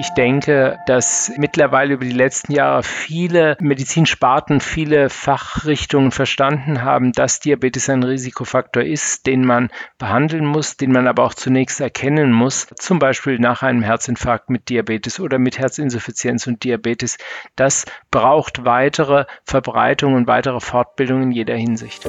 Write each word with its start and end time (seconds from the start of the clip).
Ich 0.00 0.08
denke, 0.14 0.78
dass 0.86 1.30
mittlerweile 1.36 1.92
über 1.92 2.06
die 2.06 2.12
letzten 2.12 2.52
Jahre 2.52 2.82
viele 2.82 3.58
Medizinsparten, 3.60 4.60
viele 4.60 5.10
Fachrichtungen 5.10 6.10
verstanden 6.10 6.82
haben, 6.82 7.12
dass 7.12 7.40
Diabetes 7.40 7.90
ein 7.90 8.02
Risikofaktor 8.02 8.82
ist, 8.82 9.26
den 9.26 9.44
man 9.44 9.68
behandeln 9.98 10.46
muss, 10.46 10.78
den 10.78 10.90
man 10.90 11.06
aber 11.06 11.24
auch 11.24 11.34
zunächst 11.34 11.82
erkennen 11.82 12.32
muss, 12.32 12.66
zum 12.76 12.98
Beispiel 12.98 13.38
nach 13.38 13.62
einem 13.62 13.82
Herzinfarkt 13.82 14.48
mit 14.48 14.70
Diabetes 14.70 15.20
oder 15.20 15.38
mit 15.38 15.58
Herzinsuffizienz 15.58 16.46
und 16.46 16.64
Diabetes. 16.64 17.18
Das 17.54 17.84
braucht 18.10 18.64
weitere 18.64 19.26
Verbreitung 19.44 20.14
und 20.14 20.26
weitere 20.26 20.60
Fortbildung 20.60 21.24
in 21.24 21.32
jeder 21.32 21.56
Hinsicht. 21.56 22.08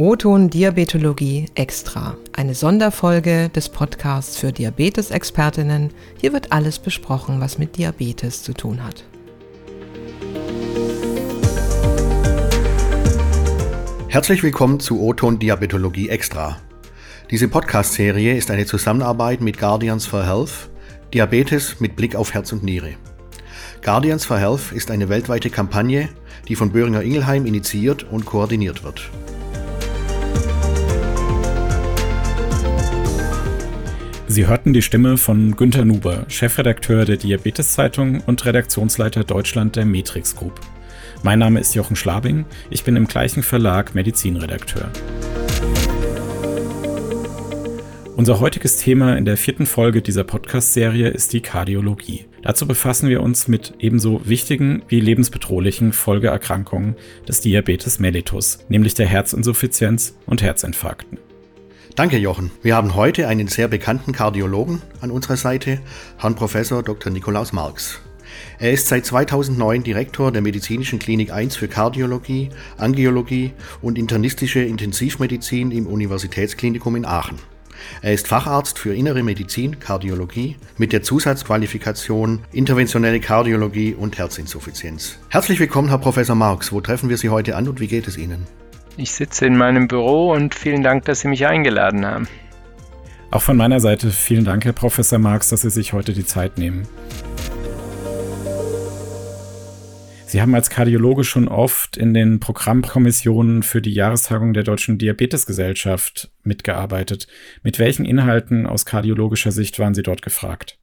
O-Ton 0.00 0.48
Diabetologie 0.48 1.46
Extra, 1.56 2.16
eine 2.32 2.54
Sonderfolge 2.54 3.48
des 3.48 3.68
Podcasts 3.68 4.36
für 4.36 4.52
Diabetesexpertinnen. 4.52 5.90
Hier 6.20 6.32
wird 6.32 6.52
alles 6.52 6.78
besprochen, 6.78 7.40
was 7.40 7.58
mit 7.58 7.76
Diabetes 7.76 8.44
zu 8.44 8.54
tun 8.54 8.84
hat. 8.84 9.02
Herzlich 14.06 14.44
willkommen 14.44 14.78
zu 14.78 15.00
O-Ton 15.00 15.40
Diabetologie 15.40 16.10
Extra. 16.10 16.60
Diese 17.32 17.48
Podcast-Serie 17.48 18.36
ist 18.36 18.52
eine 18.52 18.66
Zusammenarbeit 18.66 19.40
mit 19.40 19.58
Guardians 19.58 20.06
for 20.06 20.24
Health, 20.24 20.70
Diabetes 21.12 21.80
mit 21.80 21.96
Blick 21.96 22.14
auf 22.14 22.34
Herz 22.34 22.52
und 22.52 22.62
Niere. 22.62 22.94
Guardians 23.82 24.24
for 24.24 24.38
Health 24.38 24.70
ist 24.70 24.92
eine 24.92 25.08
weltweite 25.08 25.50
Kampagne, 25.50 26.08
die 26.46 26.54
von 26.54 26.70
Böhringer 26.70 27.02
Ingelheim 27.02 27.46
initiiert 27.46 28.04
und 28.04 28.26
koordiniert 28.26 28.84
wird. 28.84 29.10
Sie 34.30 34.46
hörten 34.46 34.74
die 34.74 34.82
Stimme 34.82 35.16
von 35.16 35.56
Günter 35.56 35.86
Nuber, 35.86 36.26
Chefredakteur 36.28 37.06
der 37.06 37.16
Diabetes-Zeitung 37.16 38.20
und 38.26 38.44
Redaktionsleiter 38.44 39.24
Deutschland 39.24 39.74
der 39.74 39.86
Matrix 39.86 40.36
Group. 40.36 40.60
Mein 41.22 41.38
Name 41.38 41.60
ist 41.60 41.74
Jochen 41.74 41.96
Schlabing, 41.96 42.44
ich 42.68 42.84
bin 42.84 42.96
im 42.96 43.06
gleichen 43.06 43.42
Verlag 43.42 43.94
Medizinredakteur. 43.94 44.90
Unser 48.16 48.38
heutiges 48.38 48.76
Thema 48.76 49.16
in 49.16 49.24
der 49.24 49.38
vierten 49.38 49.64
Folge 49.64 50.02
dieser 50.02 50.24
Podcast-Serie 50.24 51.08
ist 51.08 51.32
die 51.32 51.40
Kardiologie. 51.40 52.26
Dazu 52.42 52.66
befassen 52.66 53.08
wir 53.08 53.22
uns 53.22 53.48
mit 53.48 53.74
ebenso 53.78 54.20
wichtigen 54.28 54.82
wie 54.88 55.00
lebensbedrohlichen 55.00 55.94
Folgeerkrankungen 55.94 56.96
des 57.26 57.40
Diabetes 57.40 57.98
mellitus, 57.98 58.58
nämlich 58.68 58.92
der 58.92 59.06
Herzinsuffizienz 59.06 60.18
und 60.26 60.42
Herzinfarkten. 60.42 61.18
Danke, 61.98 62.16
Jochen. 62.16 62.52
Wir 62.62 62.76
haben 62.76 62.94
heute 62.94 63.26
einen 63.26 63.48
sehr 63.48 63.66
bekannten 63.66 64.12
Kardiologen 64.12 64.82
an 65.00 65.10
unserer 65.10 65.36
Seite, 65.36 65.80
Herrn 66.16 66.36
Professor 66.36 66.84
Dr. 66.84 67.10
Nikolaus 67.12 67.52
Marx. 67.52 67.98
Er 68.60 68.70
ist 68.70 68.86
seit 68.86 69.04
2009 69.04 69.82
Direktor 69.82 70.30
der 70.30 70.40
Medizinischen 70.40 71.00
Klinik 71.00 71.32
1 71.32 71.56
für 71.56 71.66
Kardiologie, 71.66 72.50
Angiologie 72.76 73.50
und 73.82 73.98
internistische 73.98 74.60
Intensivmedizin 74.60 75.72
im 75.72 75.88
Universitätsklinikum 75.88 76.94
in 76.94 77.04
Aachen. 77.04 77.40
Er 78.00 78.14
ist 78.14 78.28
Facharzt 78.28 78.78
für 78.78 78.94
Innere 78.94 79.24
Medizin, 79.24 79.80
Kardiologie 79.80 80.54
mit 80.76 80.92
der 80.92 81.02
Zusatzqualifikation 81.02 82.44
Interventionelle 82.52 83.18
Kardiologie 83.18 83.94
und 83.94 84.18
Herzinsuffizienz. 84.18 85.18
Herzlich 85.30 85.58
willkommen, 85.58 85.88
Herr 85.88 85.98
Professor 85.98 86.36
Marx. 86.36 86.70
Wo 86.70 86.80
treffen 86.80 87.08
wir 87.08 87.18
Sie 87.18 87.30
heute 87.30 87.56
an 87.56 87.66
und 87.66 87.80
wie 87.80 87.88
geht 87.88 88.06
es 88.06 88.16
Ihnen? 88.16 88.46
Ich 89.00 89.12
sitze 89.12 89.46
in 89.46 89.56
meinem 89.56 89.86
Büro 89.86 90.32
und 90.32 90.56
vielen 90.56 90.82
Dank, 90.82 91.04
dass 91.04 91.20
Sie 91.20 91.28
mich 91.28 91.46
eingeladen 91.46 92.04
haben. 92.04 92.26
Auch 93.30 93.42
von 93.42 93.56
meiner 93.56 93.78
Seite 93.78 94.10
vielen 94.10 94.44
Dank, 94.44 94.64
Herr 94.64 94.72
Professor 94.72 95.20
Marx, 95.20 95.50
dass 95.50 95.62
Sie 95.62 95.70
sich 95.70 95.92
heute 95.92 96.12
die 96.12 96.26
Zeit 96.26 96.58
nehmen. 96.58 96.88
Sie 100.26 100.42
haben 100.42 100.52
als 100.52 100.68
Kardiologe 100.68 101.22
schon 101.22 101.46
oft 101.46 101.96
in 101.96 102.12
den 102.12 102.40
Programmkommissionen 102.40 103.62
für 103.62 103.80
die 103.80 103.94
Jahrestagung 103.94 104.52
der 104.52 104.64
Deutschen 104.64 104.98
Diabetesgesellschaft 104.98 106.32
mitgearbeitet. 106.42 107.28
Mit 107.62 107.78
welchen 107.78 108.04
Inhalten 108.04 108.66
aus 108.66 108.84
kardiologischer 108.84 109.52
Sicht 109.52 109.78
waren 109.78 109.94
Sie 109.94 110.02
dort 110.02 110.22
gefragt? 110.22 110.76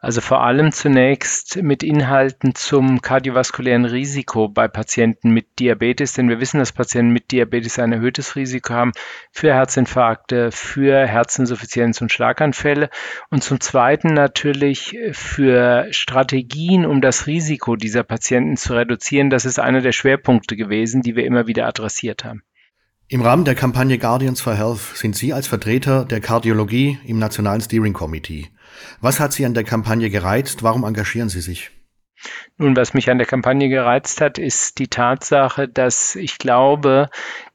Also 0.00 0.20
vor 0.20 0.44
allem 0.44 0.70
zunächst 0.70 1.60
mit 1.60 1.82
Inhalten 1.82 2.54
zum 2.54 3.02
kardiovaskulären 3.02 3.84
Risiko 3.84 4.48
bei 4.48 4.68
Patienten 4.68 5.30
mit 5.30 5.58
Diabetes, 5.58 6.12
denn 6.12 6.28
wir 6.28 6.38
wissen, 6.38 6.60
dass 6.60 6.70
Patienten 6.70 7.12
mit 7.12 7.32
Diabetes 7.32 7.80
ein 7.80 7.92
erhöhtes 7.92 8.36
Risiko 8.36 8.74
haben 8.74 8.92
für 9.32 9.52
Herzinfarkte, 9.52 10.52
für 10.52 11.04
Herzinsuffizienz 11.04 12.00
und 12.00 12.12
Schlaganfälle 12.12 12.90
und 13.30 13.42
zum 13.42 13.60
Zweiten 13.60 14.14
natürlich 14.14 14.96
für 15.10 15.88
Strategien, 15.90 16.86
um 16.86 17.00
das 17.00 17.26
Risiko 17.26 17.74
dieser 17.74 18.04
Patienten 18.04 18.56
zu 18.56 18.74
reduzieren. 18.74 19.30
Das 19.30 19.44
ist 19.44 19.58
einer 19.58 19.80
der 19.80 19.92
Schwerpunkte 19.92 20.54
gewesen, 20.54 21.02
die 21.02 21.16
wir 21.16 21.24
immer 21.24 21.48
wieder 21.48 21.66
adressiert 21.66 22.24
haben. 22.24 22.44
Im 23.10 23.22
Rahmen 23.22 23.46
der 23.46 23.54
Kampagne 23.54 23.96
Guardians 23.96 24.42
for 24.42 24.54
Health 24.54 24.80
sind 24.94 25.16
Sie 25.16 25.32
als 25.32 25.46
Vertreter 25.46 26.04
der 26.04 26.20
Kardiologie 26.20 26.98
im 27.06 27.18
Nationalen 27.18 27.62
Steering 27.62 27.94
Committee. 27.94 28.48
Was 29.00 29.18
hat 29.18 29.32
Sie 29.32 29.46
an 29.46 29.54
der 29.54 29.64
Kampagne 29.64 30.10
gereizt? 30.10 30.62
Warum 30.62 30.84
engagieren 30.84 31.30
Sie 31.30 31.40
sich? 31.40 31.70
Nun, 32.58 32.76
was 32.76 32.92
mich 32.92 33.08
an 33.08 33.16
der 33.16 33.26
Kampagne 33.26 33.70
gereizt 33.70 34.20
hat, 34.20 34.36
ist 34.36 34.78
die 34.78 34.88
Tatsache, 34.88 35.68
dass 35.68 36.16
ich 36.16 36.36
glaube, 36.36 37.08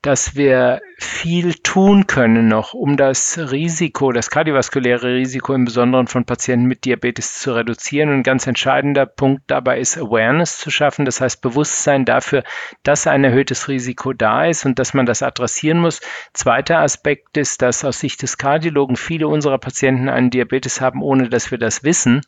dass 0.04 0.36
wir 0.36 0.82
viel 0.98 1.54
tun 1.54 2.08
können 2.08 2.50
noch, 2.50 2.74
um 2.74 2.98
das 2.98 3.38
Risiko, 3.38 4.12
das 4.12 4.30
kardiovaskuläre 4.30 5.14
Risiko 5.16 5.54
im 5.54 5.64
Besonderen 5.64 6.08
von 6.08 6.26
Patienten 6.26 6.66
mit 6.66 6.84
Diabetes 6.84 7.40
zu 7.40 7.54
reduzieren. 7.54 8.10
Und 8.10 8.16
ein 8.18 8.24
ganz 8.24 8.46
entscheidender 8.46 9.06
Punkt 9.06 9.44
dabei 9.48 9.80
ist 9.80 9.98
Awareness 9.98 10.58
zu 10.58 10.72
schaffen, 10.72 11.06
das 11.06 11.22
heißt 11.22 11.42
Bewusstsein 11.42 12.04
dafür, 12.04 12.44
dass 12.84 13.08
ein 13.08 13.24
erhöhtes 13.24 13.70
Risiko 13.70 14.12
da 14.12 14.46
ist 14.46 14.66
und 14.66 14.78
dass 14.78 14.94
man 14.94 15.06
das 15.06 15.24
adressieren 15.24 15.80
muss. 15.80 16.02
Zweiter 16.34 16.80
Aspekt 16.80 17.38
ist, 17.38 17.62
dass 17.62 17.86
aus 17.86 18.02
Sicht 18.02 18.22
des 18.24 18.38
Kardiologen 18.38 18.98
viele 18.98 19.30
unserer 19.30 19.58
Patienten 19.58 20.10
einen 20.10 20.32
Diabetes 20.32 20.82
haben, 20.82 21.02
ohne 21.02 21.30
dass 21.30 21.50
wir 21.50 21.58
das 21.58 21.84
wissen. 21.84 22.22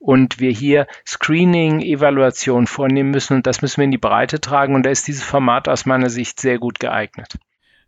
Und 0.00 0.40
wir 0.40 0.50
hier 0.50 0.88
Screening, 1.06 1.80
Evaluation 1.80 2.66
vornehmen 2.66 3.12
müssen. 3.12 3.36
Und 3.36 3.46
das 3.46 3.62
müssen 3.62 3.76
wir 3.76 3.84
in 3.84 3.92
die 3.92 3.98
Breite 3.98 4.40
tragen. 4.40 4.74
Und 4.74 4.84
da 4.84 4.90
ist 4.90 5.06
dieses 5.06 5.22
Format 5.22 5.68
aus 5.68 5.86
meiner 5.86 6.10
Sicht 6.10 6.40
sehr 6.40 6.58
gut 6.58 6.80
geeignet 6.80 7.19
geeignet. 7.20 7.38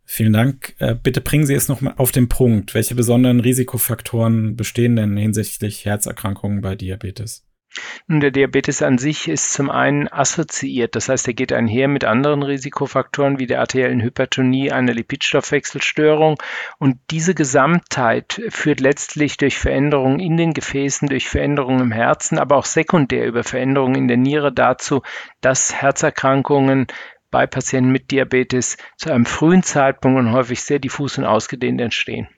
Vielen 0.05 0.33
Dank. 0.33 0.75
Äh, 0.79 0.95
bitte 0.95 1.21
bringen 1.21 1.47
Sie 1.47 1.55
es 1.55 1.69
noch 1.69 1.81
mal 1.81 1.95
auf 1.97 2.13
den 2.13 2.29
Punkt. 2.29 2.75
Welche 2.75 2.95
besonderen 2.95 3.41
Risikofaktoren 3.41 4.57
bestehen 4.57 4.97
denn 4.97 5.17
hinsichtlich 5.17 5.85
Herzerkrankungen 5.85 6.61
bei 6.61 6.75
Diabetes? 6.75 7.47
Nun, 8.07 8.21
der 8.21 8.33
Diabetes 8.33 8.83
an 8.83 8.99
sich 8.99 9.29
ist 9.29 9.55
zum 9.55 9.71
einen 9.71 10.07
assoziiert, 10.07 10.95
das 10.95 11.09
heißt, 11.09 11.27
er 11.29 11.33
geht 11.33 11.55
einher 11.55 11.89
mit 11.89 12.05
anderen 12.05 12.43
Risikofaktoren 12.43 13.39
wie 13.39 13.47
der 13.47 13.61
arteriellen 13.61 14.03
Hypertonie, 14.03 14.71
einer 14.71 14.93
Lipidstoffwechselstörung. 14.93 16.37
Und 16.79 16.99
diese 17.11 17.35
Gesamtheit 17.35 18.43
führt 18.51 18.81
letztlich 18.81 19.39
durch 19.39 19.59
Veränderungen 19.59 20.21
in 20.21 20.37
den 20.37 20.53
Gefäßen, 20.53 21.09
durch 21.09 21.31
Veränderungen 21.31 21.81
im 21.81 21.93
Herzen, 21.93 22.39
aber 22.39 22.57
auch 22.57 22.67
sekundär 22.67 23.27
über 23.27 23.45
Veränderungen 23.45 23.95
in 23.95 24.09
der 24.09 24.19
Niere 24.19 24.53
dazu, 24.53 25.01
dass 25.41 25.73
Herzerkrankungen 25.73 26.89
bei 27.33 27.49
Patienten 27.49 27.91
mit 27.91 28.13
Diabetes 28.13 28.77
zu 28.97 29.11
einem 29.11 29.27
frühen 29.27 29.65
Zeitpunkt 29.65 30.21
und 30.21 30.31
häufig 30.31 30.63
sehr 30.63 30.79
diffus 30.79 31.19
und 31.19 31.25
ausgedehnt 31.25 31.81
entstehen. 31.81 32.29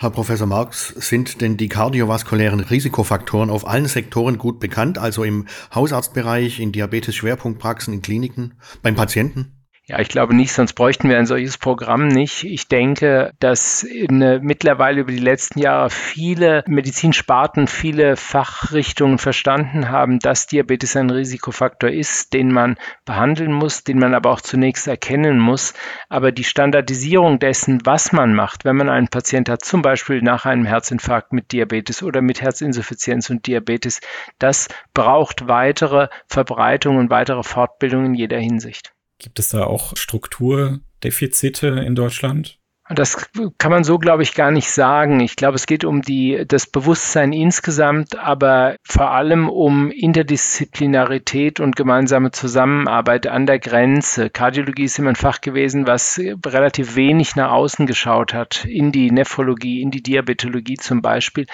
Herr 0.00 0.10
Professor 0.10 0.46
Marx, 0.46 0.88
sind 0.88 1.40
denn 1.40 1.56
die 1.56 1.68
kardiovaskulären 1.68 2.60
Risikofaktoren 2.60 3.50
auf 3.50 3.66
allen 3.66 3.86
Sektoren 3.86 4.38
gut 4.38 4.60
bekannt, 4.60 4.96
also 4.96 5.24
im 5.24 5.48
Hausarztbereich, 5.74 6.60
in 6.60 6.70
Diabetes-Schwerpunktpraxen, 6.70 7.92
in 7.92 8.00
Kliniken, 8.00 8.54
beim 8.80 8.94
Patienten? 8.94 9.57
Ja, 9.90 10.00
ich 10.00 10.10
glaube 10.10 10.36
nicht, 10.36 10.52
sonst 10.52 10.74
bräuchten 10.74 11.08
wir 11.08 11.16
ein 11.16 11.24
solches 11.24 11.56
Programm 11.56 12.08
nicht. 12.08 12.44
Ich 12.44 12.68
denke, 12.68 13.32
dass 13.40 13.82
in, 13.82 14.18
mittlerweile 14.42 15.00
über 15.00 15.12
die 15.12 15.18
letzten 15.18 15.60
Jahre 15.60 15.88
viele 15.88 16.62
Medizinsparten, 16.66 17.66
viele 17.66 18.16
Fachrichtungen 18.16 19.16
verstanden 19.16 19.88
haben, 19.88 20.18
dass 20.18 20.46
Diabetes 20.46 20.94
ein 20.94 21.08
Risikofaktor 21.08 21.88
ist, 21.88 22.34
den 22.34 22.52
man 22.52 22.76
behandeln 23.06 23.50
muss, 23.50 23.82
den 23.82 23.98
man 23.98 24.12
aber 24.12 24.30
auch 24.30 24.42
zunächst 24.42 24.88
erkennen 24.88 25.38
muss. 25.38 25.72
Aber 26.10 26.32
die 26.32 26.44
Standardisierung 26.44 27.38
dessen, 27.38 27.80
was 27.86 28.12
man 28.12 28.34
macht, 28.34 28.66
wenn 28.66 28.76
man 28.76 28.90
einen 28.90 29.08
Patient 29.08 29.48
hat, 29.48 29.64
zum 29.64 29.80
Beispiel 29.80 30.20
nach 30.20 30.44
einem 30.44 30.66
Herzinfarkt 30.66 31.32
mit 31.32 31.50
Diabetes 31.52 32.02
oder 32.02 32.20
mit 32.20 32.42
Herzinsuffizienz 32.42 33.30
und 33.30 33.46
Diabetes, 33.46 34.02
das 34.38 34.68
braucht 34.92 35.48
weitere 35.48 36.08
Verbreitung 36.26 36.98
und 36.98 37.08
weitere 37.08 37.42
Fortbildung 37.42 38.04
in 38.04 38.14
jeder 38.14 38.38
Hinsicht. 38.38 38.92
Gibt 39.18 39.38
es 39.38 39.48
da 39.48 39.64
auch 39.64 39.96
Strukturdefizite 39.96 41.68
in 41.68 41.94
Deutschland? 41.94 42.58
Das 42.90 43.28
kann 43.58 43.70
man 43.70 43.84
so, 43.84 43.98
glaube 43.98 44.22
ich, 44.22 44.34
gar 44.34 44.50
nicht 44.50 44.70
sagen. 44.70 45.20
Ich 45.20 45.36
glaube, 45.36 45.56
es 45.56 45.66
geht 45.66 45.84
um 45.84 46.00
die, 46.00 46.44
das 46.48 46.66
Bewusstsein 46.66 47.34
insgesamt, 47.34 48.16
aber 48.16 48.76
vor 48.82 49.10
allem 49.10 49.50
um 49.50 49.90
Interdisziplinarität 49.90 51.60
und 51.60 51.76
gemeinsame 51.76 52.30
Zusammenarbeit 52.30 53.26
an 53.26 53.44
der 53.44 53.58
Grenze. 53.58 54.30
Kardiologie 54.30 54.84
ist 54.84 54.98
immer 54.98 55.10
ein 55.10 55.16
Fach 55.16 55.42
gewesen, 55.42 55.86
was 55.86 56.18
relativ 56.46 56.96
wenig 56.96 57.36
nach 57.36 57.50
außen 57.50 57.86
geschaut 57.86 58.32
hat, 58.32 58.64
in 58.64 58.90
die 58.90 59.10
Nephrologie, 59.10 59.82
in 59.82 59.90
die 59.90 60.02
Diabetologie 60.02 60.76
zum 60.76 61.02
Beispiel. 61.02 61.46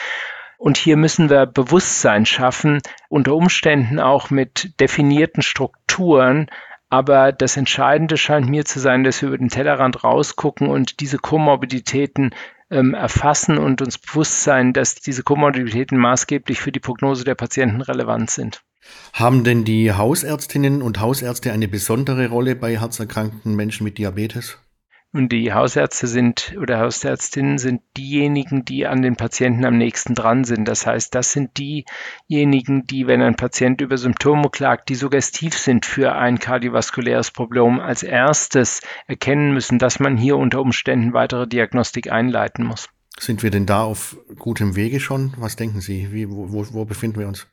Und 0.56 0.76
hier 0.76 0.96
müssen 0.96 1.30
wir 1.30 1.46
Bewusstsein 1.46 2.26
schaffen, 2.26 2.80
unter 3.08 3.34
Umständen 3.34 3.98
auch 3.98 4.30
mit 4.30 4.78
definierten 4.78 5.42
Strukturen, 5.42 6.48
aber 6.94 7.32
das 7.32 7.56
Entscheidende 7.56 8.16
scheint 8.16 8.48
mir 8.48 8.64
zu 8.64 8.78
sein, 8.78 9.02
dass 9.02 9.20
wir 9.20 9.26
über 9.26 9.38
den 9.38 9.48
Tellerrand 9.48 10.04
rausgucken 10.04 10.68
und 10.68 11.00
diese 11.00 11.18
Komorbiditäten 11.18 12.30
ähm, 12.70 12.94
erfassen 12.94 13.58
und 13.58 13.82
uns 13.82 13.98
bewusst 13.98 14.44
sein, 14.44 14.72
dass 14.72 14.94
diese 14.94 15.24
Komorbiditäten 15.24 15.98
maßgeblich 15.98 16.60
für 16.60 16.70
die 16.70 16.78
Prognose 16.78 17.24
der 17.24 17.34
Patienten 17.34 17.80
relevant 17.80 18.30
sind. 18.30 18.62
Haben 19.12 19.42
denn 19.42 19.64
die 19.64 19.92
Hausärztinnen 19.92 20.82
und 20.82 21.00
Hausärzte 21.00 21.52
eine 21.52 21.66
besondere 21.66 22.28
Rolle 22.28 22.54
bei 22.54 22.78
herzerkrankten 22.78 23.56
Menschen 23.56 23.82
mit 23.82 23.98
Diabetes? 23.98 24.58
Und 25.14 25.28
die 25.28 25.52
Hausärzte 25.52 26.08
sind 26.08 26.56
oder 26.60 26.80
Hausärztinnen 26.80 27.56
sind 27.58 27.82
diejenigen, 27.96 28.64
die 28.64 28.84
an 28.88 29.00
den 29.00 29.14
Patienten 29.14 29.64
am 29.64 29.78
nächsten 29.78 30.16
dran 30.16 30.42
sind. 30.42 30.66
Das 30.66 30.88
heißt, 30.88 31.14
das 31.14 31.30
sind 31.30 31.56
diejenigen, 31.56 32.88
die, 32.88 33.06
wenn 33.06 33.22
ein 33.22 33.36
Patient 33.36 33.80
über 33.80 33.96
Symptome 33.96 34.50
klagt, 34.50 34.88
die 34.88 34.96
suggestiv 34.96 35.56
sind 35.56 35.86
für 35.86 36.16
ein 36.16 36.40
kardiovaskuläres 36.40 37.30
Problem, 37.30 37.78
als 37.78 38.02
erstes 38.02 38.80
erkennen 39.06 39.54
müssen, 39.54 39.78
dass 39.78 40.00
man 40.00 40.16
hier 40.16 40.36
unter 40.36 40.60
Umständen 40.60 41.12
weitere 41.12 41.46
Diagnostik 41.46 42.10
einleiten 42.10 42.66
muss. 42.66 42.88
Sind 43.16 43.44
wir 43.44 43.50
denn 43.50 43.66
da 43.66 43.84
auf 43.84 44.16
gutem 44.40 44.74
Wege 44.74 44.98
schon? 44.98 45.32
Was 45.36 45.54
denken 45.54 45.80
Sie? 45.80 46.12
Wie, 46.12 46.28
wo, 46.28 46.66
wo 46.72 46.84
befinden 46.84 47.20
wir 47.20 47.28
uns? 47.28 47.46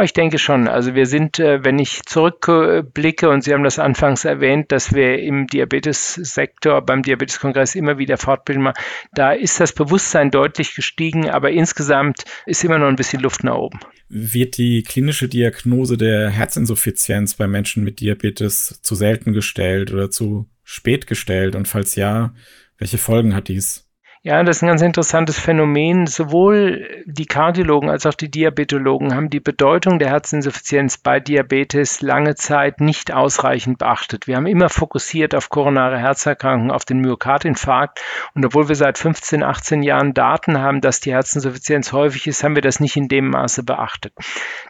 Ich 0.00 0.12
denke 0.12 0.38
schon. 0.38 0.68
Also 0.68 0.94
wir 0.94 1.06
sind, 1.06 1.40
äh, 1.40 1.64
wenn 1.64 1.78
ich 1.80 2.02
zurückblicke, 2.04 3.28
und 3.28 3.42
Sie 3.42 3.52
haben 3.52 3.64
das 3.64 3.80
anfangs 3.80 4.24
erwähnt, 4.24 4.70
dass 4.70 4.92
wir 4.92 5.18
im 5.18 5.48
Diabetessektor, 5.48 6.82
beim 6.82 7.02
Diabeteskongress 7.02 7.74
immer 7.74 7.98
wieder 7.98 8.16
Fortbildung 8.16 8.64
machen, 8.64 8.80
da 9.12 9.32
ist 9.32 9.58
das 9.58 9.72
Bewusstsein 9.72 10.30
deutlich 10.30 10.76
gestiegen, 10.76 11.28
aber 11.28 11.50
insgesamt 11.50 12.24
ist 12.46 12.62
immer 12.62 12.78
noch 12.78 12.86
ein 12.86 12.96
bisschen 12.96 13.20
Luft 13.20 13.42
nach 13.42 13.56
oben. 13.56 13.80
Wird 14.08 14.56
die 14.56 14.84
klinische 14.84 15.28
Diagnose 15.28 15.96
der 15.96 16.30
Herzinsuffizienz 16.30 17.34
bei 17.34 17.48
Menschen 17.48 17.82
mit 17.82 18.00
Diabetes 18.00 18.80
zu 18.80 18.94
selten 18.94 19.32
gestellt 19.32 19.92
oder 19.92 20.10
zu 20.10 20.48
spät 20.62 21.08
gestellt? 21.08 21.56
Und 21.56 21.66
falls 21.66 21.96
ja, 21.96 22.34
welche 22.78 22.98
Folgen 22.98 23.34
hat 23.34 23.48
dies? 23.48 23.87
Ja, 24.28 24.42
das 24.42 24.56
ist 24.56 24.62
ein 24.62 24.68
ganz 24.68 24.82
interessantes 24.82 25.38
Phänomen. 25.38 26.06
Sowohl 26.06 27.02
die 27.06 27.24
Kardiologen 27.24 27.88
als 27.88 28.04
auch 28.04 28.12
die 28.12 28.30
Diabetologen 28.30 29.14
haben 29.14 29.30
die 29.30 29.40
Bedeutung 29.40 29.98
der 29.98 30.10
Herzinsuffizienz 30.10 30.98
bei 30.98 31.18
Diabetes 31.18 32.02
lange 32.02 32.34
Zeit 32.34 32.82
nicht 32.82 33.10
ausreichend 33.10 33.78
beachtet. 33.78 34.26
Wir 34.26 34.36
haben 34.36 34.44
immer 34.44 34.68
fokussiert 34.68 35.34
auf 35.34 35.48
koronare 35.48 35.96
Herzerkrankungen, 35.96 36.70
auf 36.70 36.84
den 36.84 37.00
Myokardinfarkt. 37.00 38.02
Und 38.34 38.44
obwohl 38.44 38.68
wir 38.68 38.74
seit 38.74 38.98
15, 38.98 39.42
18 39.42 39.82
Jahren 39.82 40.12
Daten 40.12 40.60
haben, 40.60 40.82
dass 40.82 41.00
die 41.00 41.14
Herzinsuffizienz 41.14 41.94
häufig 41.94 42.26
ist, 42.26 42.44
haben 42.44 42.54
wir 42.54 42.60
das 42.60 42.80
nicht 42.80 42.98
in 42.98 43.08
dem 43.08 43.30
Maße 43.30 43.62
beachtet. 43.62 44.12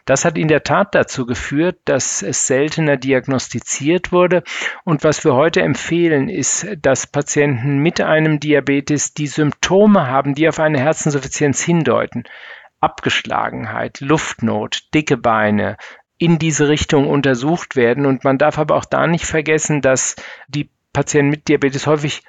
Das 0.05 0.23
hat 0.23 0.37
in 0.37 0.47
der 0.47 0.63
Tat 0.63 0.95
dazu 0.95 1.25
geführt, 1.25 1.79
dass 1.83 2.21
es 2.21 2.47
seltener 2.47 2.95
diagnostiziert 2.95 4.13
wurde. 4.13 4.41
Und 4.85 5.03
was 5.03 5.25
wir 5.25 5.33
heute 5.33 5.63
empfehlen, 5.63 6.29
ist, 6.29 6.65
dass 6.81 7.07
Patienten 7.07 7.79
mit 7.79 7.99
einem 7.99 8.39
Diabetes 8.39 9.13
die 9.13 9.27
Symptome 9.27 9.48
Symptome 9.49 10.07
haben, 10.07 10.35
die 10.35 10.47
auf 10.47 10.59
eine 10.59 10.79
Herzinsuffizienz 10.79 11.61
hindeuten, 11.61 12.23
Abgeschlagenheit, 12.81 13.99
Luftnot, 13.99 14.93
dicke 14.93 15.17
Beine, 15.17 15.77
in 16.17 16.37
diese 16.37 16.67
Richtung 16.67 17.07
untersucht 17.07 17.75
werden. 17.75 18.05
Und 18.05 18.23
man 18.23 18.37
darf 18.37 18.59
aber 18.59 18.75
auch 18.75 18.85
da 18.85 19.07
nicht 19.07 19.25
vergessen, 19.25 19.81
dass 19.81 20.15
die 20.47 20.69
Patienten 20.93 21.31
mit 21.31 21.47
Diabetes 21.47 21.87
häufig 21.87 22.21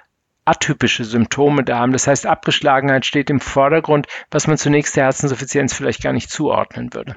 atypische 0.46 1.04
Symptome 1.04 1.62
da 1.62 1.78
haben. 1.78 1.92
Das 1.92 2.06
heißt, 2.06 2.26
Abgeschlagenheit 2.26 3.04
steht 3.04 3.28
im 3.28 3.40
Vordergrund, 3.40 4.06
was 4.30 4.46
man 4.46 4.56
zunächst 4.56 4.96
der 4.96 5.04
Herzinsuffizienz 5.04 5.74
vielleicht 5.74 6.02
gar 6.02 6.12
nicht 6.12 6.30
zuordnen 6.30 6.94
würde. 6.94 7.16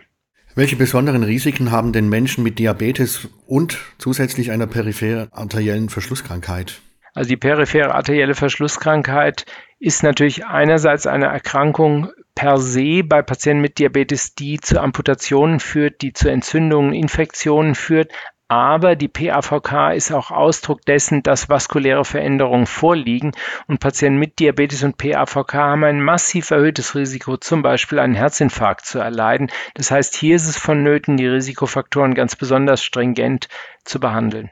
Welche 0.56 0.76
besonderen 0.76 1.24
Risiken 1.24 1.72
haben 1.72 1.94
denn 1.94 2.10
Menschen 2.10 2.44
mit 2.44 2.60
Diabetes 2.60 3.30
und 3.48 3.80
zusätzlich 3.98 4.52
einer 4.52 4.68
peripher 4.68 5.30
arteriellen 5.32 5.90
Verschlusskrankheit? 5.90 6.82
Also 7.13 7.30
die 7.30 7.38
periphere 7.38 7.94
arterielle 7.94 8.33
Verschlusskrankheit 8.33 9.45
ist 9.80 10.01
natürlich 10.01 10.45
einerseits 10.45 11.06
eine 11.06 11.27
Erkrankung 11.27 12.12
per 12.36 12.57
se 12.57 13.04
bei 13.04 13.21
Patienten 13.21 13.62
mit 13.62 13.77
Diabetes, 13.77 14.33
die 14.33 14.60
zu 14.60 14.81
Amputationen 14.81 15.60
führt, 15.60 16.01
die 16.01 16.13
zu 16.13 16.30
Entzündungen, 16.30 16.94
Infektionen 16.94 17.75
führt. 17.75 18.12
Aber 18.48 18.95
die 18.95 19.07
PAVK 19.07 19.94
ist 19.95 20.12
auch 20.12 20.30
Ausdruck 20.30 20.81
dessen, 20.86 21.24
dass 21.24 21.50
vaskuläre 21.50 22.06
Veränderungen 22.06 22.65
vorliegen 22.65 23.31
und 23.68 23.80
Patienten 23.80 24.19
mit 24.19 24.39
Diabetes 24.39 24.83
und 24.83 24.98
PAVK 24.98 25.54
haben 25.54 25.83
ein 25.83 26.01
massiv 26.01 26.51
erhöhtes 26.51 26.95
Risiko, 26.95 27.38
zum 27.38 27.62
Beispiel 27.62 28.00
einen 28.00 28.16
Herzinfarkt 28.16 28.86
zu 28.86 29.00
erleiden. 29.00 29.51
Das 29.75 29.92
heißt, 29.92 30.16
hier 30.16 30.36
ist 30.36 30.48
es 30.48 30.57
vonnöten, 30.57 31.18
die 31.18 31.27
Risikofaktoren 31.27 32.16
ganz 32.16 32.36
besonders 32.36 32.83
stringent 32.83 33.48
zu 33.86 34.00
behandeln. 34.00 34.51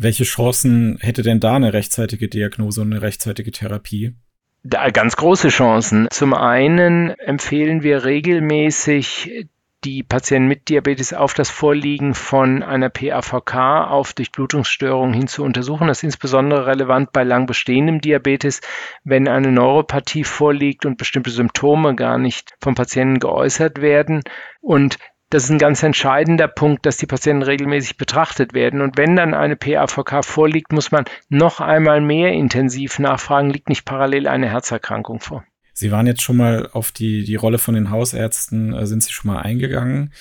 Welche 0.00 0.24
Chancen 0.24 0.98
hätte 1.00 1.22
denn 1.22 1.40
da 1.40 1.56
eine 1.56 1.72
rechtzeitige 1.72 2.28
Diagnose 2.28 2.82
und 2.82 2.92
eine 2.92 3.02
rechtzeitige 3.02 3.50
Therapie? 3.50 4.14
Da 4.62 4.90
ganz 4.90 5.16
große 5.16 5.48
Chancen. 5.48 6.06
Zum 6.10 6.34
einen 6.34 7.10
empfehlen 7.18 7.82
wir 7.82 8.04
regelmäßig 8.04 9.48
die 9.84 10.02
Patienten 10.02 10.48
mit 10.48 10.68
Diabetes 10.68 11.14
auf 11.14 11.34
das 11.34 11.50
Vorliegen 11.50 12.14
von 12.14 12.62
einer 12.62 12.90
PAVK 12.90 13.54
auf 13.88 14.12
Durchblutungsstörungen 14.12 15.14
hin 15.14 15.28
zu 15.28 15.42
untersuchen. 15.42 15.88
Das 15.88 15.98
ist 15.98 16.04
insbesondere 16.04 16.66
relevant 16.66 17.12
bei 17.12 17.24
lang 17.24 17.46
bestehendem 17.46 18.00
Diabetes, 18.00 18.60
wenn 19.04 19.28
eine 19.28 19.50
Neuropathie 19.50 20.24
vorliegt 20.24 20.86
und 20.86 20.98
bestimmte 20.98 21.30
Symptome 21.30 21.94
gar 21.94 22.18
nicht 22.18 22.54
vom 22.60 22.74
Patienten 22.74 23.18
geäußert 23.18 23.80
werden. 23.80 24.22
Und 24.60 24.98
das 25.30 25.44
ist 25.44 25.50
ein 25.50 25.58
ganz 25.58 25.82
entscheidender 25.82 26.48
Punkt, 26.48 26.86
dass 26.86 26.96
die 26.96 27.06
Patienten 27.06 27.42
regelmäßig 27.42 27.96
betrachtet 27.96 28.54
werden. 28.54 28.80
Und 28.80 28.96
wenn 28.96 29.16
dann 29.16 29.34
eine 29.34 29.56
PAVK 29.56 30.24
vorliegt, 30.24 30.72
muss 30.72 30.90
man 30.90 31.04
noch 31.28 31.60
einmal 31.60 32.00
mehr 32.00 32.32
intensiv 32.32 32.98
nachfragen, 32.98 33.50
liegt 33.50 33.68
nicht 33.68 33.84
parallel 33.84 34.26
eine 34.26 34.48
Herzerkrankung 34.48 35.20
vor. 35.20 35.44
Sie 35.74 35.92
waren 35.92 36.06
jetzt 36.06 36.22
schon 36.22 36.38
mal 36.38 36.68
auf 36.72 36.90
die, 36.90 37.24
die 37.24 37.36
Rolle 37.36 37.58
von 37.58 37.74
den 37.74 37.90
Hausärzten, 37.90 38.72
äh, 38.72 38.86
sind 38.86 39.02
Sie 39.02 39.12
schon 39.12 39.32
mal 39.32 39.40
eingegangen. 39.40 40.12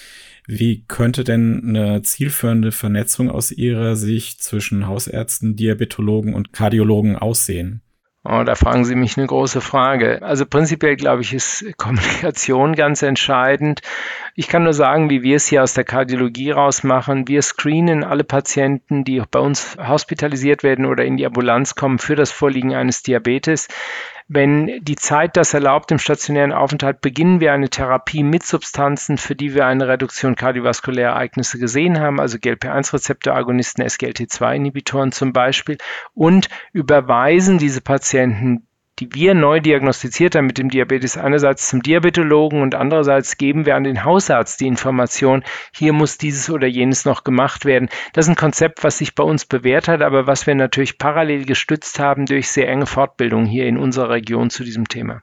Wie 0.46 0.86
könnte 0.88 1.24
denn 1.24 1.64
eine 1.68 2.04
zielführende 2.04 2.72
Vernetzung 2.72 3.32
aus 3.32 3.52
Ihrer 3.52 3.96
Sicht 3.96 4.44
zwischen 4.44 4.88
Hausärzten, 4.88 5.56
Diabetologen 5.56 6.34
und 6.34 6.54
Kardiologen 6.54 7.18
aussehen? 7.18 7.82
Oh, 8.30 8.44
da 8.44 8.56
fragen 8.56 8.84
Sie 8.84 8.96
mich 8.96 9.18
eine 9.18 9.26
große 9.26 9.62
Frage. 9.62 10.22
Also 10.22 10.46
prinzipiell 10.46 10.98
glaube 10.98 11.22
ich, 11.22 11.34
ist 11.34 11.66
Kommunikation 11.78 12.76
ganz 12.76 13.02
entscheidend. 13.02 13.82
Ich 14.40 14.48
kann 14.48 14.66
nur 14.66 14.74
sagen, 14.74 15.10
wie 15.10 15.24
wir 15.24 15.38
es 15.38 15.48
hier 15.48 15.64
aus 15.64 15.74
der 15.74 15.84
Kardiologie 15.84 16.52
raus 16.52 16.84
machen. 16.84 17.28
Wir 17.28 17.42
screenen 17.42 18.04
alle 18.04 18.24
Patienten, 18.24 19.04
die 19.04 19.20
bei 19.32 19.40
uns 19.40 19.76
hospitalisiert 19.80 20.62
werden 20.62 20.86
oder 20.86 21.06
in 21.06 21.18
die 21.18 21.26
Ambulanz 21.26 21.74
kommen 21.74 21.98
für 21.98 22.16
das 22.16 22.32
Vorliegen 22.32 22.76
eines 22.76 23.02
Diabetes. 23.02 23.68
Wenn 24.28 24.80
die 24.84 24.96
Zeit 24.96 25.38
das 25.38 25.56
erlaubt 25.56 25.92
im 25.92 25.98
stationären 25.98 26.52
Aufenthalt, 26.52 27.02
beginnen 27.02 27.40
wir 27.40 27.52
eine 27.52 27.70
Therapie 27.70 28.22
mit 28.22 28.46
Substanzen, 28.46 29.18
für 29.18 29.36
die 29.36 29.56
wir 29.56 29.66
eine 29.66 29.88
Reduktion 29.88 30.36
kardiovaskulärer 30.36 31.14
Ereignisse 31.14 31.58
gesehen 31.58 32.00
haben, 32.00 32.20
also 32.20 32.38
GLP-1-Rezeptoragonisten, 32.38 33.84
SGLT2-Inhibitoren 33.84 35.14
zum 35.14 35.34
Beispiel, 35.34 35.80
und 36.14 36.48
überweisen 36.74 37.58
diese 37.58 37.82
Patienten 37.82 38.67
die 39.00 39.14
wir 39.14 39.34
neu 39.34 39.60
diagnostiziert 39.60 40.36
haben 40.36 40.48
mit 40.48 40.58
dem 40.58 40.70
Diabetes, 40.70 41.18
einerseits 41.18 41.68
zum 41.70 41.82
Diabetologen 41.82 42.62
und 42.62 42.76
andererseits 42.76 43.38
geben 43.38 43.66
wir 43.66 43.76
an 43.76 43.84
den 43.84 44.04
Hausarzt 44.04 44.60
die 44.60 44.68
Information, 44.68 45.44
hier 45.74 45.94
muss 45.94 46.18
dieses 46.18 46.50
oder 46.50 46.68
jenes 46.68 47.06
noch 47.06 47.24
gemacht 47.24 47.66
werden. 47.66 47.90
Das 48.14 48.26
ist 48.26 48.30
ein 48.30 48.36
Konzept, 48.36 48.84
was 48.84 48.98
sich 48.98 49.16
bei 49.16 49.24
uns 49.24 49.46
bewährt 49.46 49.88
hat, 49.88 50.02
aber 50.02 50.28
was 50.28 50.48
wir 50.48 50.56
natürlich 50.56 50.98
parallel 50.98 51.46
gestützt 51.46 52.00
haben 52.00 52.26
durch 52.26 52.50
sehr 52.50 52.70
enge 52.70 52.86
Fortbildung 52.86 53.46
hier 53.46 53.68
in 53.68 53.78
unserer 53.78 54.10
Region 54.10 54.50
zu 54.50 54.64
diesem 54.64 54.88
Thema. 54.88 55.22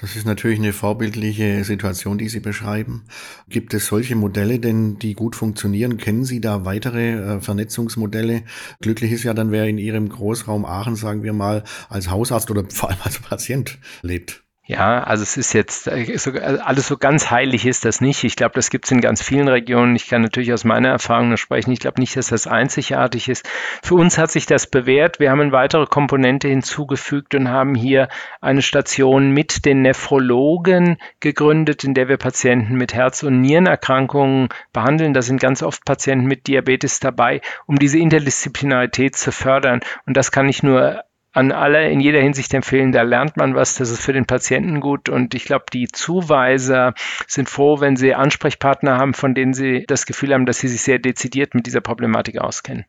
Das 0.00 0.16
ist 0.16 0.24
natürlich 0.24 0.58
eine 0.58 0.72
vorbildliche 0.72 1.62
Situation, 1.62 2.16
die 2.16 2.30
Sie 2.30 2.40
beschreiben. 2.40 3.04
Gibt 3.50 3.74
es 3.74 3.86
solche 3.86 4.16
Modelle 4.16 4.58
denn, 4.58 4.98
die 4.98 5.12
gut 5.12 5.36
funktionieren? 5.36 5.98
Kennen 5.98 6.24
Sie 6.24 6.40
da 6.40 6.64
weitere 6.64 7.10
äh, 7.10 7.40
Vernetzungsmodelle? 7.40 8.44
Glücklich 8.80 9.12
ist 9.12 9.24
ja 9.24 9.34
dann, 9.34 9.50
wer 9.50 9.66
in 9.66 9.76
Ihrem 9.76 10.08
Großraum 10.08 10.64
Aachen, 10.64 10.96
sagen 10.96 11.22
wir 11.22 11.34
mal, 11.34 11.64
als 11.90 12.08
Hausarzt 12.08 12.50
oder 12.50 12.64
vor 12.70 12.88
allem 12.88 13.00
als 13.04 13.18
Patient 13.18 13.78
lebt. 14.00 14.42
Ja, 14.70 15.02
also 15.02 15.24
es 15.24 15.36
ist 15.36 15.52
jetzt 15.52 15.88
äh, 15.88 16.06
also 16.12 16.30
alles 16.30 16.86
so 16.86 16.96
ganz 16.96 17.28
heilig 17.32 17.66
ist 17.66 17.84
das 17.84 18.00
nicht. 18.00 18.22
Ich 18.22 18.36
glaube, 18.36 18.52
das 18.54 18.70
gibt 18.70 18.84
es 18.84 18.92
in 18.92 19.00
ganz 19.00 19.20
vielen 19.20 19.48
Regionen. 19.48 19.96
Ich 19.96 20.06
kann 20.06 20.22
natürlich 20.22 20.52
aus 20.52 20.62
meiner 20.62 20.90
Erfahrung 20.90 21.26
nur 21.26 21.38
sprechen. 21.38 21.72
Ich 21.72 21.80
glaube 21.80 22.00
nicht, 22.00 22.14
dass 22.16 22.28
das 22.28 22.46
einzigartig 22.46 23.28
ist. 23.28 23.48
Für 23.82 23.96
uns 23.96 24.16
hat 24.16 24.30
sich 24.30 24.46
das 24.46 24.68
bewährt. 24.68 25.18
Wir 25.18 25.32
haben 25.32 25.40
eine 25.40 25.50
weitere 25.50 25.86
Komponente 25.86 26.46
hinzugefügt 26.46 27.34
und 27.34 27.48
haben 27.48 27.74
hier 27.74 28.10
eine 28.40 28.62
Station 28.62 29.32
mit 29.32 29.64
den 29.64 29.82
Nephrologen 29.82 30.98
gegründet, 31.18 31.82
in 31.82 31.94
der 31.94 32.06
wir 32.06 32.18
Patienten 32.18 32.76
mit 32.76 32.94
Herz- 32.94 33.24
und 33.24 33.40
Nierenerkrankungen 33.40 34.50
behandeln. 34.72 35.14
Da 35.14 35.22
sind 35.22 35.40
ganz 35.40 35.64
oft 35.64 35.84
Patienten 35.84 36.26
mit 36.26 36.46
Diabetes 36.46 37.00
dabei, 37.00 37.40
um 37.66 37.76
diese 37.76 37.98
Interdisziplinarität 37.98 39.16
zu 39.16 39.32
fördern. 39.32 39.80
Und 40.06 40.16
das 40.16 40.30
kann 40.30 40.48
ich 40.48 40.62
nur 40.62 41.02
an 41.32 41.52
alle 41.52 41.90
in 41.90 42.00
jeder 42.00 42.20
Hinsicht 42.20 42.52
empfehlen. 42.54 42.92
Da 42.92 43.02
lernt 43.02 43.36
man 43.36 43.54
was, 43.54 43.74
das 43.74 43.90
ist 43.90 44.02
für 44.02 44.12
den 44.12 44.26
Patienten 44.26 44.80
gut. 44.80 45.08
Und 45.08 45.34
ich 45.34 45.44
glaube, 45.44 45.66
die 45.72 45.88
Zuweiser 45.88 46.94
sind 47.26 47.48
froh, 47.48 47.80
wenn 47.80 47.96
sie 47.96 48.14
Ansprechpartner 48.14 48.98
haben, 48.98 49.14
von 49.14 49.34
denen 49.34 49.54
sie 49.54 49.84
das 49.86 50.06
Gefühl 50.06 50.34
haben, 50.34 50.46
dass 50.46 50.58
sie 50.58 50.68
sich 50.68 50.82
sehr 50.82 50.98
dezidiert 50.98 51.54
mit 51.54 51.66
dieser 51.66 51.80
Problematik 51.80 52.38
auskennen. 52.38 52.84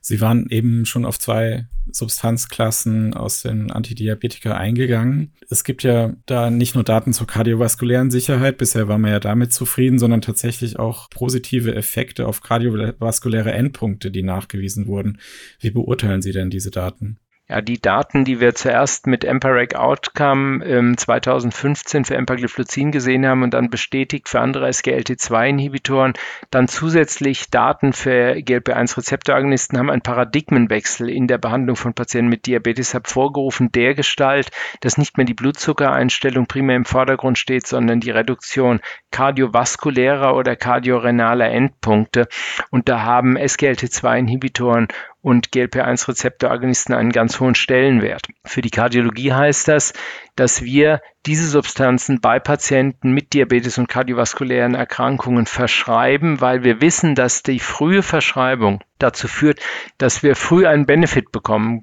Sie 0.00 0.20
waren 0.20 0.46
eben 0.48 0.86
schon 0.86 1.04
auf 1.04 1.18
zwei 1.18 1.66
Substanzklassen 1.90 3.14
aus 3.14 3.42
den 3.42 3.70
Antidiabetika 3.70 4.56
eingegangen. 4.56 5.32
Es 5.50 5.64
gibt 5.64 5.82
ja 5.82 6.14
da 6.26 6.50
nicht 6.50 6.74
nur 6.74 6.84
Daten 6.84 7.12
zur 7.12 7.26
kardiovaskulären 7.26 8.10
Sicherheit, 8.10 8.58
bisher 8.58 8.88
war 8.88 8.98
man 8.98 9.10
ja 9.10 9.20
damit 9.20 9.52
zufrieden, 9.52 9.98
sondern 9.98 10.20
tatsächlich 10.20 10.78
auch 10.78 11.10
positive 11.10 11.74
Effekte 11.74 12.26
auf 12.26 12.42
kardiovaskuläre 12.42 13.52
Endpunkte, 13.52 14.10
die 14.10 14.22
nachgewiesen 14.22 14.86
wurden. 14.86 15.18
Wie 15.60 15.70
beurteilen 15.70 16.22
Sie 16.22 16.32
denn 16.32 16.50
diese 16.50 16.70
Daten? 16.70 17.18
Ja, 17.50 17.62
die 17.62 17.80
Daten, 17.80 18.26
die 18.26 18.40
wir 18.40 18.54
zuerst 18.54 19.06
mit 19.06 19.24
Empiric 19.24 19.74
Outcome 19.74 20.62
ähm, 20.66 20.98
2015 20.98 22.04
für 22.04 22.14
Empagliflozin 22.14 22.92
gesehen 22.92 23.26
haben 23.26 23.42
und 23.42 23.54
dann 23.54 23.70
bestätigt 23.70 24.28
für 24.28 24.40
andere 24.40 24.68
SGLT2-Inhibitoren, 24.68 26.12
dann 26.50 26.68
zusätzlich 26.68 27.48
Daten 27.48 27.94
für 27.94 28.34
GLP-1-Rezeptoragonisten 28.42 29.78
haben 29.78 29.88
einen 29.88 30.02
Paradigmenwechsel 30.02 31.08
in 31.08 31.26
der 31.26 31.38
Behandlung 31.38 31.76
von 31.76 31.94
Patienten 31.94 32.28
mit 32.28 32.44
Diabetes 32.44 32.92
hervorgerufen, 32.92 33.72
der 33.72 33.94
Gestalt, 33.94 34.50
dass 34.80 34.98
nicht 34.98 35.16
mehr 35.16 35.24
die 35.24 35.32
Blutzuckereinstellung 35.32 36.48
primär 36.48 36.76
im 36.76 36.84
Vordergrund 36.84 37.38
steht, 37.38 37.66
sondern 37.66 38.00
die 38.00 38.10
Reduktion 38.10 38.80
kardiovaskulärer 39.10 40.36
oder 40.36 40.54
kardiorenaler 40.54 41.48
Endpunkte. 41.48 42.28
Und 42.70 42.90
da 42.90 43.04
haben 43.04 43.38
SGLT2-Inhibitoren 43.38 44.88
und 45.20 45.50
GLP-1-Rezeptoragonisten 45.50 46.94
einen 46.94 47.10
ganz 47.10 47.40
hohen 47.40 47.54
Stellenwert. 47.54 48.26
Für 48.44 48.60
die 48.60 48.70
Kardiologie 48.70 49.32
heißt 49.32 49.68
das, 49.68 49.92
dass 50.36 50.62
wir 50.62 51.00
diese 51.26 51.46
Substanzen 51.46 52.20
bei 52.20 52.38
Patienten 52.38 53.12
mit 53.12 53.32
Diabetes 53.32 53.78
und 53.78 53.88
kardiovaskulären 53.88 54.74
Erkrankungen 54.74 55.46
verschreiben, 55.46 56.40
weil 56.40 56.62
wir 56.62 56.80
wissen, 56.80 57.14
dass 57.14 57.42
die 57.42 57.58
frühe 57.58 58.02
Verschreibung 58.02 58.80
dazu 58.98 59.28
führt, 59.28 59.60
dass 59.98 60.22
wir 60.22 60.36
früh 60.36 60.66
einen 60.66 60.86
Benefit 60.86 61.32
bekommen 61.32 61.82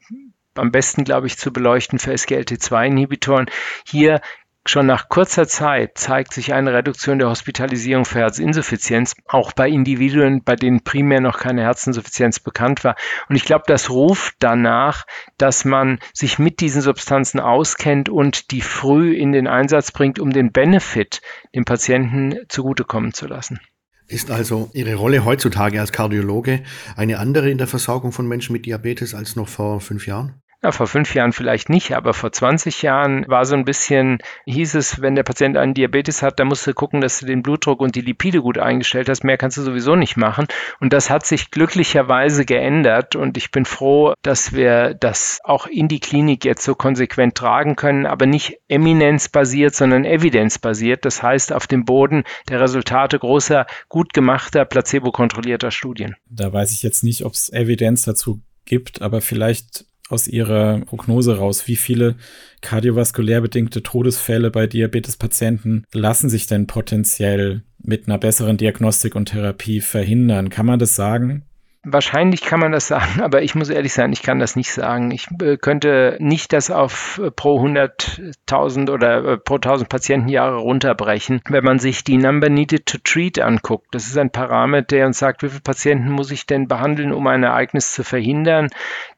am 0.57 0.71
besten, 0.71 1.03
glaube 1.03 1.27
ich, 1.27 1.37
zu 1.37 1.51
beleuchten 1.51 1.99
für 1.99 2.13
SGLT2-Inhibitoren. 2.13 3.47
Hier 3.85 4.21
Schon 4.67 4.87
nach 4.87 5.09
kurzer 5.09 5.47
Zeit 5.47 5.95
zeigt 5.95 6.33
sich 6.33 6.51
eine 6.51 6.73
Reduktion 6.73 7.19
der 7.19 7.29
Hospitalisierung 7.29 8.03
für 8.03 8.19
Herzinsuffizienz, 8.19 9.13
auch 9.27 9.53
bei 9.53 9.69
Individuen, 9.69 10.43
bei 10.43 10.55
denen 10.55 10.83
primär 10.83 11.21
noch 11.21 11.37
keine 11.37 11.61
Herzinsuffizienz 11.61 12.39
bekannt 12.39 12.83
war. 12.83 12.95
Und 13.29 13.35
ich 13.35 13.45
glaube, 13.45 13.65
das 13.67 13.91
ruft 13.91 14.33
danach, 14.39 15.05
dass 15.37 15.65
man 15.65 15.99
sich 16.13 16.39
mit 16.39 16.61
diesen 16.61 16.81
Substanzen 16.81 17.39
auskennt 17.39 18.09
und 18.09 18.49
die 18.49 18.61
früh 18.61 19.13
in 19.13 19.33
den 19.33 19.47
Einsatz 19.47 19.91
bringt, 19.91 20.17
um 20.17 20.31
den 20.31 20.51
Benefit 20.51 21.21
dem 21.53 21.65
Patienten 21.65 22.35
zugutekommen 22.49 23.13
zu 23.13 23.27
lassen. 23.27 23.59
Ist 24.07 24.31
also 24.31 24.71
Ihre 24.73 24.95
Rolle 24.95 25.25
heutzutage 25.25 25.79
als 25.79 25.91
Kardiologe 25.91 26.63
eine 26.95 27.19
andere 27.19 27.51
in 27.51 27.59
der 27.59 27.67
Versorgung 27.67 28.11
von 28.11 28.27
Menschen 28.27 28.53
mit 28.53 28.65
Diabetes 28.65 29.13
als 29.13 29.35
noch 29.35 29.47
vor 29.47 29.79
fünf 29.79 30.07
Jahren? 30.07 30.41
Ja, 30.65 30.71
vor 30.71 30.87
fünf 30.87 31.13
Jahren 31.13 31.31
vielleicht 31.31 31.69
nicht, 31.69 31.91
aber 31.91 32.15
vor 32.15 32.31
20 32.31 32.81
Jahren 32.81 33.23
war 33.27 33.45
so 33.45 33.53
ein 33.53 33.65
bisschen, 33.65 34.17
hieß 34.47 34.73
es, 34.73 34.99
wenn 34.99 35.13
der 35.13 35.21
Patient 35.21 35.57
einen 35.57 35.75
Diabetes 35.75 36.23
hat, 36.23 36.39
dann 36.39 36.47
musst 36.47 36.65
du 36.65 36.73
gucken, 36.73 37.01
dass 37.01 37.19
du 37.19 37.27
den 37.27 37.43
Blutdruck 37.43 37.81
und 37.81 37.93
die 37.93 38.01
Lipide 38.01 38.41
gut 38.41 38.57
eingestellt 38.57 39.07
hast. 39.07 39.23
Mehr 39.23 39.37
kannst 39.37 39.57
du 39.57 39.61
sowieso 39.61 39.95
nicht 39.95 40.17
machen. 40.17 40.47
Und 40.79 40.91
das 40.91 41.11
hat 41.11 41.23
sich 41.23 41.51
glücklicherweise 41.51 42.45
geändert. 42.45 43.15
Und 43.15 43.37
ich 43.37 43.51
bin 43.51 43.65
froh, 43.65 44.15
dass 44.23 44.53
wir 44.53 44.95
das 44.95 45.39
auch 45.43 45.67
in 45.67 45.87
die 45.87 45.99
Klinik 45.99 46.43
jetzt 46.45 46.63
so 46.63 46.73
konsequent 46.73 47.35
tragen 47.35 47.75
können, 47.75 48.07
aber 48.07 48.25
nicht 48.25 48.57
eminenzbasiert, 48.67 49.75
sondern 49.75 50.03
evidenzbasiert. 50.03 51.05
Das 51.05 51.21
heißt, 51.21 51.53
auf 51.53 51.67
dem 51.67 51.85
Boden 51.85 52.23
der 52.49 52.59
Resultate 52.59 53.19
großer, 53.19 53.67
gut 53.87 54.13
gemachter, 54.13 54.65
placebo-kontrollierter 54.65 55.69
Studien. 55.69 56.15
Da 56.27 56.51
weiß 56.51 56.71
ich 56.71 56.81
jetzt 56.81 57.03
nicht, 57.03 57.23
ob 57.23 57.33
es 57.33 57.53
Evidenz 57.53 58.01
dazu 58.01 58.41
gibt, 58.65 59.03
aber 59.03 59.21
vielleicht 59.21 59.85
aus 60.09 60.27
Ihrer 60.27 60.81
Prognose 60.81 61.37
raus, 61.37 61.67
wie 61.67 61.75
viele 61.75 62.15
kardiovaskulär 62.61 63.41
bedingte 63.41 63.83
Todesfälle 63.83 64.51
bei 64.51 64.67
Diabetespatienten 64.67 65.85
lassen 65.93 66.29
sich 66.29 66.47
denn 66.47 66.67
potenziell 66.67 67.63
mit 67.81 68.07
einer 68.07 68.17
besseren 68.17 68.57
Diagnostik 68.57 69.15
und 69.15 69.29
Therapie 69.29 69.81
verhindern? 69.81 70.49
Kann 70.49 70.65
man 70.65 70.79
das 70.79 70.95
sagen? 70.95 71.43
Wahrscheinlich 71.87 72.41
kann 72.41 72.59
man 72.59 72.71
das 72.71 72.87
sagen, 72.87 73.21
aber 73.21 73.43
ich 73.43 73.53
muss 73.53 73.69
ehrlich 73.69 73.93
sein, 73.93 74.11
ich 74.11 74.23
kann 74.23 74.39
das 74.39 74.55
nicht 74.55 74.71
sagen. 74.71 75.11
Ich 75.11 75.27
äh, 75.41 75.57
könnte 75.57 76.17
nicht 76.19 76.51
das 76.51 76.71
auf 76.71 77.21
äh, 77.23 77.29
pro 77.29 77.63
100.000 77.63 78.91
oder 78.91 79.23
äh, 79.23 79.37
pro 79.37 79.55
1000 79.55 79.87
Patientenjahre 79.87 80.57
runterbrechen. 80.57 81.41
Wenn 81.47 81.63
man 81.63 81.77
sich 81.77 82.03
die 82.03 82.17
Number 82.17 82.49
Needed 82.49 82.87
to 82.87 82.97
Treat 83.03 83.39
anguckt, 83.39 83.87
das 83.91 84.07
ist 84.07 84.17
ein 84.17 84.31
Parameter, 84.31 84.95
der 84.95 85.05
uns 85.05 85.19
sagt, 85.19 85.43
wie 85.43 85.49
viele 85.49 85.61
Patienten 85.61 86.09
muss 86.09 86.31
ich 86.31 86.47
denn 86.47 86.67
behandeln, 86.67 87.13
um 87.13 87.27
ein 87.27 87.43
Ereignis 87.43 87.93
zu 87.93 88.03
verhindern, 88.03 88.69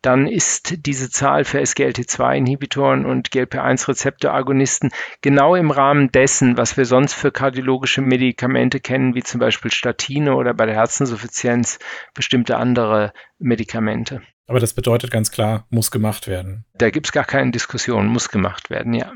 dann 0.01 0.27
ist 0.27 0.85
diese 0.85 1.09
Zahl 1.09 1.45
für 1.45 1.59
SGLT2-Inhibitoren 1.59 3.05
und 3.05 3.31
GLP-1-Rezeptoragonisten 3.31 4.91
genau 5.21 5.55
im 5.55 5.71
Rahmen 5.71 6.11
dessen, 6.11 6.57
was 6.57 6.75
wir 6.75 6.85
sonst 6.85 7.13
für 7.13 7.31
kardiologische 7.31 8.01
Medikamente 8.01 8.81
kennen, 8.81 9.15
wie 9.15 9.23
zum 9.23 9.39
Beispiel 9.39 9.71
Statine 9.71 10.35
oder 10.35 10.53
bei 10.53 10.65
der 10.65 10.75
Herzinsuffizienz 10.75 11.79
bestimmte 12.13 12.56
andere 12.57 13.13
Medikamente. 13.39 14.21
Aber 14.47 14.59
das 14.59 14.73
bedeutet 14.73 15.11
ganz 15.11 15.31
klar, 15.31 15.67
muss 15.69 15.91
gemacht 15.91 16.27
werden. 16.27 16.65
Da 16.77 16.89
gibt 16.89 17.07
es 17.07 17.11
gar 17.11 17.25
keine 17.25 17.51
Diskussion, 17.51 18.07
muss 18.07 18.29
gemacht 18.29 18.69
werden, 18.69 18.93
ja. 18.93 19.11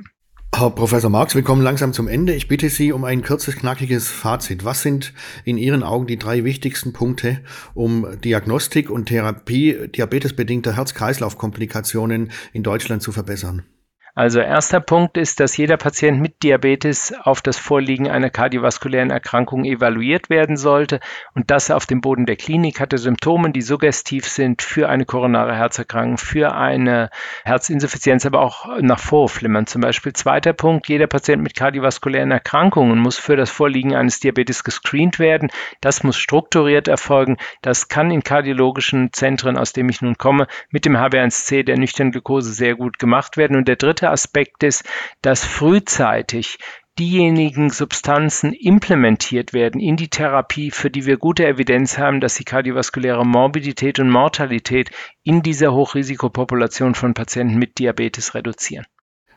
Herr 0.54 0.70
Professor 0.70 1.10
Marx, 1.10 1.34
wir 1.34 1.44
kommen 1.44 1.62
langsam 1.62 1.94
zum 1.94 2.10
Ende. 2.10 2.34
Ich 2.34 2.50
bitte 2.50 2.70
Sie 2.70 2.92
um 2.92 3.06
ein 3.06 3.24
kurzes, 3.24 3.56
knackiges 3.56 4.10
Fazit. 4.10 4.66
Was 4.66 4.82
sind 4.82 5.14
in 5.46 5.58
Ihren 5.58 5.82
Augen 5.82 6.08
die 6.08 6.20
drei 6.20 6.44
wichtigsten 6.44 6.92
Punkte, 6.92 7.40
um 7.74 8.06
Diagnostik 8.22 8.90
und 8.90 9.06
Therapie 9.06 9.88
diabetesbedingter 9.88 10.76
Herz-Kreislauf-Komplikationen 10.76 12.32
in 12.52 12.64
Deutschland 12.64 13.02
zu 13.02 13.14
verbessern? 13.14 13.64
Also 14.14 14.40
erster 14.42 14.82
Punkt 14.82 15.18
ist, 15.18 15.40
dass 15.40 15.56
jeder 15.56 15.78
Patient 15.78 16.20
mit 16.20 16.44
Diabetes 16.44 17.14
auf 17.24 17.42
das 17.42 17.58
Vorliegen 17.58 18.10
einer 18.10 18.30
kardiovaskulären 18.30 19.10
Erkrankung 19.10 19.64
evaluiert 19.64 20.30
werden 20.30 20.58
sollte 20.58 21.00
und 21.34 21.50
das 21.50 21.72
auf 21.72 21.86
dem 21.86 22.02
Boden 22.02 22.26
der 22.26 22.36
Klinik 22.36 22.80
hatte 22.80 22.98
Symptome, 22.98 23.52
die 23.52 23.62
suggestiv 23.62 24.28
sind 24.28 24.62
für 24.62 24.90
eine 24.90 25.06
koronare 25.06 25.56
Herzerkrankung, 25.56 26.18
für 26.18 26.54
eine 26.54 27.10
Herzinsuffizienz, 27.46 28.26
aber 28.26 28.42
auch 28.42 28.68
nach 28.82 29.00
Vorflimmern 29.00 29.66
zum 29.66 29.82
Beispiel. 29.82 30.14
Zweiter 30.14 30.54
Punkt, 30.54 30.90
jeder 30.90 31.08
Patient 31.08 31.42
mit 31.42 31.56
kardiovaskulären 31.56 32.32
Erkrankungen 32.32 33.00
muss 33.00 33.18
für 33.18 33.38
das 33.38 33.50
Vorliegen 33.50 33.96
eines 33.96 34.20
Diabetes 34.20 34.64
gescreent 34.64 35.20
werden. 35.20 35.50
Das 35.80 36.04
muss 36.04 36.18
strukturiert 36.18 36.88
erfolgen. 36.88 37.38
Das 37.62 37.88
kann 37.88 38.12
in 38.12 38.24
kardiologischen 38.24 39.14
Zentren, 39.14 39.58
aus 39.58 39.74
dem 39.74 39.90
ich 39.90 40.02
nun 40.02 40.18
komme, 40.18 40.48
mit 40.70 40.86
dem 40.86 40.98
HB1C 40.98 41.64
der 41.64 41.78
nüchternen 41.78 42.12
Glukose 42.12 42.52
sehr 42.54 42.76
gut 42.76 43.00
gemacht 43.00 43.38
werden. 43.38 43.56
Und 43.56 43.68
der 43.68 43.76
dritte 43.76 44.01
dritte 44.02 44.10
Aspekt 44.10 44.64
ist, 44.64 44.84
dass 45.22 45.46
frühzeitig 45.46 46.58
diejenigen 47.00 47.70
Substanzen 47.70 48.52
implementiert 48.54 49.54
werden 49.54 49.80
in 49.80 49.96
die 49.96 50.10
Therapie, 50.10 50.72
für 50.72 50.90
die 50.90 51.06
wir 51.06 51.18
gute 51.18 51.48
Evidenz 51.48 51.98
haben, 51.98 52.20
dass 52.20 52.36
sie 52.36 52.44
kardiovaskuläre 52.44 53.26
Morbidität 53.26 54.00
und 54.00 54.10
Mortalität 54.10 54.90
in 55.24 55.42
dieser 55.42 55.74
Hochrisikopopulation 55.74 56.96
von 56.96 57.14
Patienten 57.14 57.58
mit 57.58 57.80
Diabetes 57.80 58.36
reduzieren. 58.36 58.86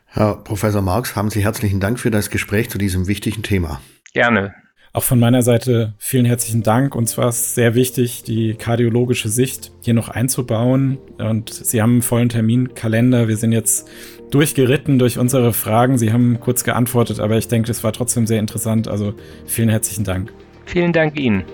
Herr 0.07 0.37
Professor 0.43 0.83
Marx, 0.83 1.17
haben 1.17 1.31
Sie 1.31 1.43
herzlichen 1.43 1.81
Dank 1.81 1.99
für 1.99 2.11
das 2.11 2.31
Gespräch 2.31 2.71
zu 2.71 2.79
diesem 2.79 3.07
wichtigen 3.07 3.43
Thema. 3.43 3.81
Gerne. 4.13 4.55
Auch 4.93 5.03
von 5.03 5.19
meiner 5.19 5.43
Seite 5.43 5.95
vielen 5.99 6.25
herzlichen 6.25 6.63
Dank. 6.63 6.95
Und 6.95 7.09
zwar 7.09 7.31
ist 7.31 7.57
sehr 7.57 7.75
wichtig, 7.75 8.23
die 8.23 8.55
kardiologische 8.55 9.29
Sicht 9.29 9.73
hier 9.81 9.93
noch 9.93 10.09
einzubauen. 10.09 10.99
Und 11.19 11.53
Sie 11.53 11.83
haben 11.83 11.95
einen 11.95 12.03
vollen 12.03 12.29
Terminkalender. 12.29 13.27
Wir 13.27 13.37
sind 13.37 13.51
jetzt 13.51 13.89
durchgeritten 14.35 14.99
durch 14.99 15.19
unsere 15.19 15.53
Fragen. 15.53 15.97
Sie 15.97 16.13
haben 16.13 16.41
kurz 16.41 16.65
geantwortet, 16.65 17.21
aber 17.21 17.37
ich 17.39 17.47
denke, 17.47 17.71
es 17.71 17.85
war 17.85 17.93
trotzdem 17.93 18.27
sehr 18.27 18.41
interessant. 18.41 18.89
Also 18.89 19.15
vielen 19.47 19.69
herzlichen 19.69 20.03
Dank. 20.03 20.33
Vielen 20.67 20.93
Dank 20.93 21.19
Ihnen. 21.19 21.45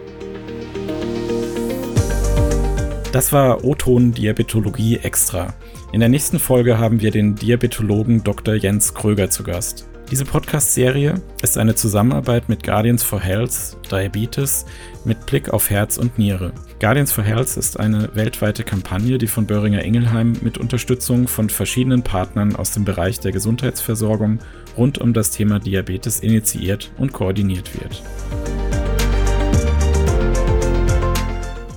Das 3.12 3.32
war 3.32 3.64
O-Ton 3.64 4.12
Diabetologie 4.12 4.96
extra. 4.96 5.52
In 5.92 6.00
der 6.00 6.08
nächsten 6.08 6.38
Folge 6.38 6.78
haben 6.78 7.00
wir 7.00 7.10
den 7.10 7.34
Diabetologen 7.34 8.24
Dr. 8.24 8.54
Jens 8.54 8.94
Kröger 8.94 9.28
zu 9.28 9.42
Gast. 9.42 9.86
Diese 10.10 10.24
Podcast-Serie 10.24 11.20
ist 11.42 11.58
eine 11.58 11.74
Zusammenarbeit 11.74 12.48
mit 12.48 12.62
Guardians 12.62 13.02
for 13.02 13.20
Health 13.20 13.76
Diabetes 13.90 14.64
mit 15.04 15.26
Blick 15.26 15.50
auf 15.50 15.68
Herz 15.70 15.98
und 15.98 16.18
Niere. 16.18 16.52
Guardians 16.80 17.12
for 17.12 17.22
Health 17.22 17.58
ist 17.58 17.78
eine 17.78 18.08
weltweite 18.14 18.64
Kampagne, 18.64 19.18
die 19.18 19.26
von 19.26 19.44
Böhringer 19.44 19.84
Ingelheim 19.84 20.32
mit 20.40 20.56
Unterstützung 20.56 21.28
von 21.28 21.50
verschiedenen 21.50 22.02
Partnern 22.02 22.56
aus 22.56 22.70
dem 22.70 22.86
Bereich 22.86 23.20
der 23.20 23.32
Gesundheitsversorgung 23.32 24.38
rund 24.78 24.96
um 24.96 25.12
das 25.12 25.30
Thema 25.30 25.58
Diabetes 25.58 26.20
initiiert 26.20 26.90
und 26.96 27.12
koordiniert 27.12 27.70
wird. 27.78 28.02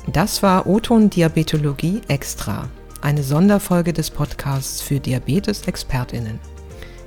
Das 0.08 0.42
war 0.42 0.68
Oton 0.68 1.10
Diabetologie 1.10 2.00
Extra, 2.08 2.70
eine 3.02 3.24
Sonderfolge 3.24 3.92
des 3.92 4.10
Podcasts 4.10 4.82
für 4.82 5.02
Diabetes-ExpertInnen. 5.02 6.40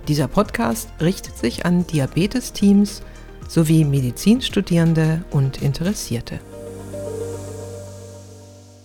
Dieser 0.07 0.29
Podcast 0.29 0.91
richtet 1.01 1.39
sich 1.39 1.65
an 1.65 1.87
Diabetes-Teams 1.87 3.01
sowie 3.49 3.87
Medizinstudierende 3.87 5.25
und 5.31 5.63
Interessierte. 5.63 6.41